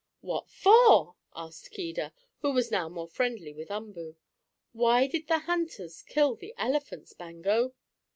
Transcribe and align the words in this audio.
"What 0.21 0.49
for?" 0.49 1.15
asked 1.35 1.69
Keedah, 1.69 2.11
who 2.41 2.51
was 2.53 2.71
now 2.71 2.89
more 2.89 3.07
friendly 3.07 3.53
with 3.53 3.69
Umboo. 3.69 4.15
"Why 4.71 5.05
did 5.05 5.27
the 5.27 5.37
hunters 5.37 6.01
kill 6.01 6.33
the 6.35 6.55
elephants, 6.57 7.13
Bango?" 7.13 7.75